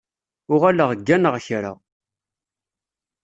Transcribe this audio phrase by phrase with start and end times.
[0.53, 1.73] Uɣaleɣ gganeɣ kra.